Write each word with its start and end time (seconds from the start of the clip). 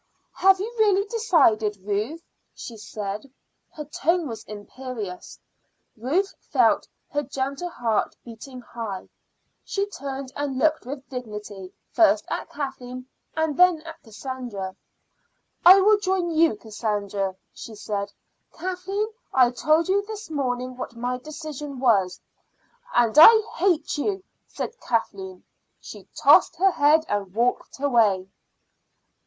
"Have 0.33 0.59
you 0.59 0.65
really 0.79 1.05
decided, 1.05 1.77
Ruth?" 1.85 2.23
she 2.55 2.75
said. 2.75 3.29
Her 3.71 3.85
tone 3.85 4.27
was 4.27 4.43
imperious. 4.45 5.37
Ruth 5.95 6.33
felt 6.49 6.87
her 7.11 7.21
gentle 7.21 7.69
heart 7.69 8.15
beat 8.25 8.47
high. 8.73 9.09
She 9.63 9.85
turned 9.85 10.33
and 10.35 10.57
looked 10.57 10.87
with 10.87 11.07
dignity 11.07 11.71
first 11.91 12.25
at 12.31 12.49
Kathleen 12.49 13.05
and 13.37 13.55
then 13.55 13.83
at 13.83 14.01
Cassandra. 14.01 14.75
"I 15.63 15.79
will 15.81 15.99
join 15.99 16.31
you, 16.31 16.55
Cassandra," 16.55 17.35
she 17.53 17.75
said. 17.75 18.11
"Kathleen, 18.53 19.09
I 19.31 19.51
told 19.51 19.87
you 19.87 20.03
this 20.07 20.31
morning 20.31 20.77
what 20.77 20.95
my 20.95 21.19
decision 21.19 21.77
was." 21.79 22.19
"And 22.95 23.15
I 23.19 23.41
hate 23.57 23.99
you!" 23.99 24.23
said 24.47 24.79
Kathleen. 24.79 25.43
She 25.79 26.07
tossed 26.15 26.55
her 26.55 26.71
head 26.71 27.05
and 27.07 27.35
walked 27.35 27.79
away. 27.79 28.27